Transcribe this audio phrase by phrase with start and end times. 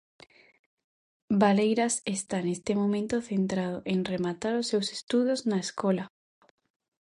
[1.43, 6.05] Valeiras está neste momento centrado en rematar os seus estudos na escola.